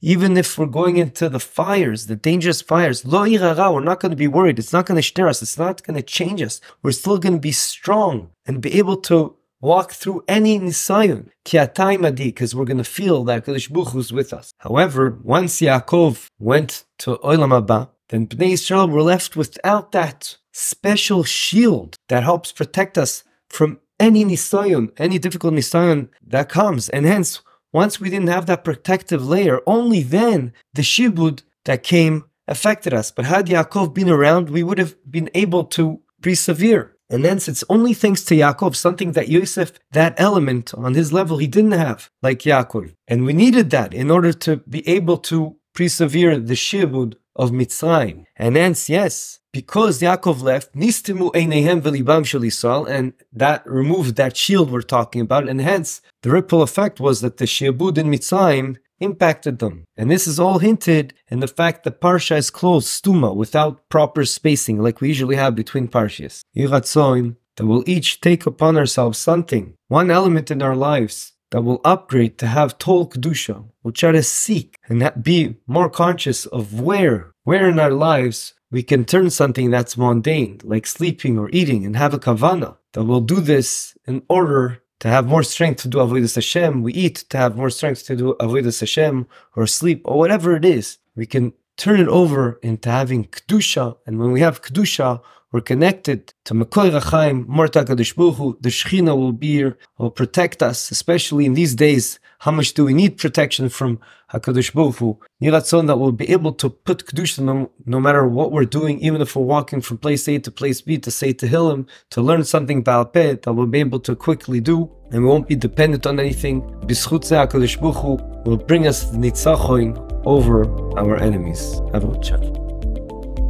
even 0.00 0.36
if 0.36 0.58
we're 0.58 0.66
going 0.66 0.96
into 0.96 1.28
the 1.28 1.38
fires, 1.38 2.06
the 2.06 2.16
dangerous 2.16 2.60
fires, 2.60 3.04
lo 3.04 3.22
we're 3.22 3.80
not 3.80 4.00
going 4.00 4.10
to 4.10 4.16
be 4.16 4.26
worried. 4.26 4.58
It's 4.58 4.72
not 4.72 4.86
going 4.86 4.96
to 4.96 5.02
stir 5.02 5.28
us. 5.28 5.42
It's 5.42 5.58
not 5.58 5.84
going 5.84 5.96
to 5.96 6.02
change 6.02 6.42
us. 6.42 6.60
We're 6.82 6.90
still 6.90 7.18
going 7.18 7.34
to 7.34 7.40
be 7.40 7.52
strong 7.52 8.30
and 8.44 8.60
be 8.60 8.78
able 8.78 8.96
to 9.02 9.36
walk 9.60 9.92
through 9.92 10.24
any 10.26 10.58
nisayon, 10.58 11.28
because 11.44 12.52
we're 12.52 12.64
going 12.64 12.78
to 12.78 12.84
feel 12.84 13.22
that 13.22 13.44
Kodesh 13.46 13.70
Baruch 13.70 13.94
is 13.94 14.12
with 14.12 14.32
us. 14.32 14.52
However, 14.58 15.20
once 15.22 15.60
Yaakov 15.60 16.26
went 16.40 16.84
to 16.98 17.18
Olam 17.18 17.52
Haba, 17.54 17.90
then 18.08 18.26
Bnei 18.26 18.54
Israel 18.54 18.88
were 18.88 19.02
left 19.02 19.36
without 19.36 19.92
that 19.92 20.36
special 20.52 21.22
shield 21.22 21.94
that 22.08 22.24
helps 22.24 22.50
protect 22.50 22.98
us 22.98 23.22
from 23.48 23.78
any 24.02 24.24
nisayon, 24.24 24.90
any 24.98 25.18
difficult 25.18 25.54
nisayon 25.54 26.08
that 26.26 26.48
comes. 26.48 26.88
And 26.88 27.06
hence, 27.06 27.40
once 27.72 28.00
we 28.00 28.10
didn't 28.10 28.34
have 28.36 28.46
that 28.46 28.64
protective 28.64 29.26
layer, 29.26 29.60
only 29.66 30.02
then 30.02 30.52
the 30.74 30.82
shibud 30.82 31.42
that 31.64 31.84
came 31.84 32.24
affected 32.48 32.92
us. 32.92 33.12
But 33.12 33.26
had 33.26 33.46
Yaakov 33.46 33.94
been 33.94 34.10
around, 34.10 34.50
we 34.50 34.64
would 34.64 34.78
have 34.78 34.96
been 35.08 35.30
able 35.34 35.64
to 35.76 36.00
persevere. 36.20 36.96
And 37.08 37.24
hence, 37.24 37.46
it's 37.46 37.64
only 37.68 37.94
thanks 37.94 38.24
to 38.24 38.34
Yaakov, 38.34 38.74
something 38.74 39.12
that 39.12 39.28
Yosef, 39.28 39.72
that 39.92 40.14
element 40.18 40.74
on 40.74 40.94
his 40.94 41.12
level, 41.12 41.38
he 41.38 41.46
didn't 41.46 41.72
have, 41.86 42.10
like 42.22 42.40
Yaakov. 42.40 42.94
And 43.06 43.24
we 43.24 43.32
needed 43.32 43.70
that 43.70 43.94
in 43.94 44.10
order 44.10 44.32
to 44.32 44.56
be 44.68 44.86
able 44.88 45.18
to 45.30 45.56
persevere 45.74 46.38
the 46.38 46.54
shibud 46.54 47.14
of 47.36 47.50
Mitzrayim. 47.50 48.24
And 48.36 48.56
hence, 48.56 48.88
yes, 48.88 49.38
because 49.52 50.00
Yaakov 50.00 50.42
left, 50.42 50.74
Nistimu 50.74 51.30
Einehem 51.32 51.82
Velibam 51.82 52.24
Shel 52.24 52.84
and 52.86 53.12
that 53.32 53.66
removed 53.66 54.16
that 54.16 54.36
shield 54.36 54.70
we're 54.70 54.82
talking 54.82 55.20
about, 55.20 55.48
and 55.48 55.60
hence 55.60 56.00
the 56.22 56.30
ripple 56.30 56.62
effect 56.62 57.00
was 57.00 57.20
that 57.20 57.36
the 57.36 57.44
Shiabud 57.44 57.98
in 57.98 58.10
Mitzrayim 58.10 58.76
impacted 58.98 59.58
them. 59.58 59.84
And 59.96 60.10
this 60.10 60.26
is 60.26 60.40
all 60.40 60.58
hinted 60.60 61.12
in 61.28 61.40
the 61.40 61.48
fact 61.48 61.84
that 61.84 62.00
Parsha 62.00 62.36
is 62.36 62.50
closed, 62.50 62.88
stuma, 62.88 63.34
without 63.34 63.88
proper 63.88 64.24
spacing, 64.24 64.80
like 64.80 65.00
we 65.00 65.08
usually 65.08 65.36
have 65.36 65.54
between 65.54 65.88
Parshas. 65.88 66.40
Yiratzoin, 66.56 67.36
that 67.56 67.66
we'll 67.66 67.84
each 67.86 68.20
take 68.20 68.46
upon 68.46 68.78
ourselves 68.78 69.18
something, 69.18 69.74
one 69.88 70.10
element 70.10 70.50
in 70.50 70.62
our 70.62 70.76
lives 70.76 71.32
that 71.50 71.62
will 71.62 71.82
upgrade 71.84 72.38
to 72.38 72.46
have 72.46 72.78
Tol 72.78 73.06
Kedusha. 73.06 73.64
We'll 73.82 73.92
try 73.92 74.12
to 74.12 74.22
seek 74.22 74.78
and 74.88 75.12
be 75.22 75.56
more 75.66 75.90
conscious 75.90 76.46
of 76.46 76.80
where, 76.80 77.32
where 77.44 77.68
in 77.68 77.78
our 77.78 77.90
lives 77.90 78.54
we 78.72 78.82
can 78.82 79.04
turn 79.04 79.28
something 79.30 79.70
that's 79.70 79.98
mundane, 79.98 80.58
like 80.64 80.86
sleeping 80.86 81.38
or 81.38 81.50
eating, 81.52 81.84
and 81.84 81.94
have 81.94 82.14
a 82.14 82.18
kavana, 82.18 82.78
that 82.92 83.04
we'll 83.04 83.20
do 83.20 83.40
this 83.40 83.96
in 84.06 84.22
order 84.28 84.82
to 85.00 85.08
have 85.08 85.26
more 85.26 85.42
strength 85.42 85.82
to 85.82 85.88
do 85.88 85.98
avodas 85.98 86.34
Hashem. 86.34 86.82
We 86.82 86.94
eat 86.94 87.16
to 87.28 87.36
have 87.36 87.54
more 87.54 87.70
strength 87.70 88.06
to 88.06 88.16
do 88.16 88.34
avodas 88.40 88.80
Hashem, 88.80 89.28
or 89.54 89.66
sleep, 89.66 90.00
or 90.06 90.18
whatever 90.18 90.56
it 90.56 90.64
is. 90.64 90.98
We 91.14 91.26
can 91.26 91.52
turn 91.76 92.00
it 92.00 92.08
over 92.08 92.58
into 92.62 92.90
having 92.90 93.26
kedusha, 93.26 93.98
and 94.06 94.18
when 94.18 94.32
we 94.32 94.40
have 94.40 94.62
kedusha, 94.62 95.20
we're 95.52 95.60
connected 95.60 96.32
to 96.46 96.54
Makoi 96.54 96.98
Rachaim, 96.98 97.46
Morta 97.46 97.84
Kadosh 97.84 98.62
The 98.62 98.70
Shechina 98.70 99.14
will 99.14 99.32
be 99.32 99.52
here, 99.52 99.76
will 99.98 100.10
protect 100.10 100.62
us, 100.62 100.90
especially 100.90 101.44
in 101.44 101.52
these 101.52 101.74
days. 101.74 102.18
How 102.38 102.52
much 102.52 102.72
do 102.72 102.86
we 102.86 102.94
need 102.94 103.18
protection 103.18 103.68
from 103.68 104.00
Hakadosh 104.32 104.72
Baruch 104.72 104.96
Hu? 104.96 105.18
Yiratzon 105.42 105.86
that 105.86 105.98
we'll 105.98 106.12
be 106.12 106.30
able 106.30 106.52
to 106.54 106.70
put 106.70 107.06
kedusha 107.06 107.40
no, 107.40 107.70
no, 107.84 108.00
matter 108.00 108.26
what 108.26 108.50
we're 108.52 108.64
doing, 108.64 108.98
even 109.00 109.20
if 109.20 109.36
we're 109.36 109.44
walking 109.44 109.80
from 109.80 109.98
place 109.98 110.26
A 110.28 110.38
to 110.38 110.50
place 110.50 110.80
B 110.80 110.98
to 110.98 111.10
say 111.10 111.34
Tehillim, 111.34 111.86
to 112.10 112.22
learn 112.22 112.44
something 112.44 112.78
about 112.78 113.12
Peh 113.12 113.36
that 113.42 113.52
we'll 113.52 113.66
be 113.66 113.80
able 113.80 114.00
to 114.00 114.16
quickly 114.16 114.60
do, 114.60 114.90
and 115.10 115.22
we 115.22 115.28
won't 115.28 115.48
be 115.48 115.54
dependent 115.54 116.06
on 116.06 116.18
anything. 116.18 116.62
B'schut 116.86 117.24
Hakadosh 117.24 117.80
Baruch 117.80 117.96
Hu 117.96 118.50
will 118.50 118.56
bring 118.56 118.86
us 118.86 119.10
the 119.10 119.18
nitzachoin 119.18 120.22
over 120.24 120.64
our 120.98 121.16
enemies. 121.16 121.80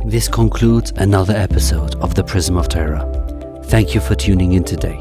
This 0.04 0.26
concludes 0.26 0.92
another 0.96 1.34
episode 1.34 1.94
of 1.96 2.16
the 2.16 2.24
Prism 2.24 2.56
of 2.56 2.68
Torah. 2.68 3.06
Thank 3.66 3.94
you 3.94 4.00
for 4.00 4.16
tuning 4.16 4.54
in 4.54 4.64
today. 4.64 4.98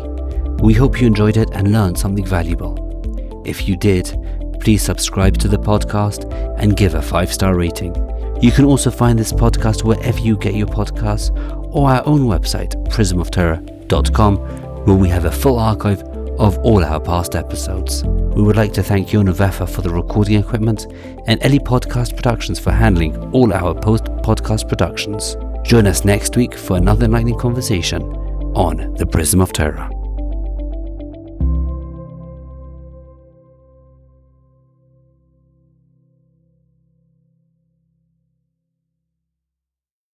We 0.61 0.73
hope 0.73 1.01
you 1.01 1.07
enjoyed 1.07 1.37
it 1.37 1.49
and 1.53 1.71
learned 1.71 1.97
something 1.97 2.25
valuable. 2.25 3.41
If 3.45 3.67
you 3.67 3.75
did, 3.75 4.15
please 4.61 4.81
subscribe 4.83 5.37
to 5.39 5.47
the 5.47 5.57
podcast 5.57 6.31
and 6.59 6.77
give 6.77 6.93
a 6.93 7.01
five 7.01 7.33
star 7.33 7.55
rating. 7.55 7.93
You 8.41 8.51
can 8.51 8.65
also 8.65 8.89
find 8.89 9.19
this 9.19 9.33
podcast 9.33 9.83
wherever 9.83 10.19
you 10.19 10.37
get 10.37 10.55
your 10.55 10.67
podcasts 10.67 11.29
or 11.75 11.89
our 11.89 12.05
own 12.07 12.21
website, 12.21 12.73
prismoftorah.com, 12.89 14.37
where 14.85 14.95
we 14.95 15.09
have 15.09 15.25
a 15.25 15.31
full 15.31 15.59
archive 15.59 16.01
of 16.39 16.57
all 16.59 16.83
our 16.83 16.99
past 16.99 17.35
episodes. 17.35 18.03
We 18.03 18.41
would 18.41 18.55
like 18.55 18.73
to 18.73 18.83
thank 18.83 19.09
Yona 19.09 19.35
Vefa 19.35 19.69
for 19.69 19.81
the 19.81 19.89
recording 19.89 20.39
equipment 20.39 20.87
and 21.27 21.43
Ellie 21.43 21.59
Podcast 21.59 22.15
Productions 22.15 22.59
for 22.59 22.71
handling 22.71 23.15
all 23.31 23.53
our 23.53 23.75
post 23.75 24.05
podcast 24.05 24.67
productions. 24.67 25.35
Join 25.63 25.85
us 25.85 26.05
next 26.05 26.35
week 26.35 26.55
for 26.55 26.77
another 26.77 27.05
enlightening 27.05 27.37
conversation 27.37 28.01
on 28.55 28.95
the 28.95 29.05
Prism 29.05 29.41
of 29.41 29.53
Torah. 29.53 29.90